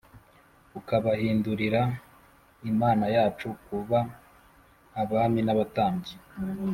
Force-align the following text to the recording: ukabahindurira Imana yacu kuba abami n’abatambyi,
ukabahindurira 0.79 1.81
Imana 2.71 3.05
yacu 3.15 3.47
kuba 3.65 3.99
abami 5.01 5.41
n’abatambyi, 5.43 6.13